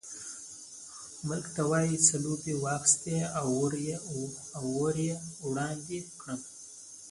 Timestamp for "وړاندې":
5.47-5.99